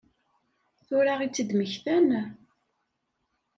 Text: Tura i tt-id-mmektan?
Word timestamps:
Tura 0.85 1.13
i 1.25 1.27
tt-id-mmektan? 1.29 2.09